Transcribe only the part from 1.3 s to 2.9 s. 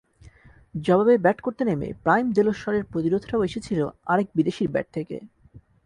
করতে নেমে প্রাইম দেলোশ্বরের